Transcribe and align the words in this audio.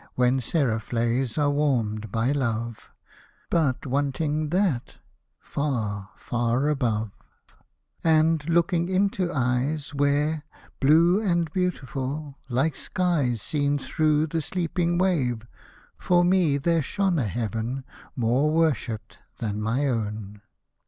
When 0.15 0.41
seraph 0.41 0.91
lays 0.91 1.37
are 1.37 1.51
warmed 1.51 2.11
by 2.11 2.31
love, 2.31 2.89
But, 3.51 3.85
wanting 3.85 4.49
that^ 4.49 4.95
far, 5.39 6.09
far 6.17 6.69
above!— 6.69 7.11
And 8.03 8.43
looking 8.49 8.89
into 8.89 9.31
eyes 9.31 9.93
where, 9.93 10.43
blue 10.79 11.21
And 11.21 11.53
beautiful, 11.53 12.39
like 12.49 12.73
skies 12.73 13.43
seen 13.43 13.77
through 13.77 14.25
The 14.25 14.41
sleeping 14.41 14.97
wave, 14.97 15.43
for 15.99 16.25
me 16.25 16.57
there 16.57 16.81
shone 16.81 17.19
A 17.19 17.27
heaven, 17.27 17.83
more 18.15 18.49
worshipped 18.49 19.19
than 19.37 19.61
my 19.61 19.87
own. 19.87 20.41